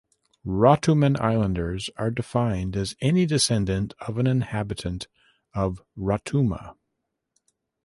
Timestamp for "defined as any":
2.09-3.27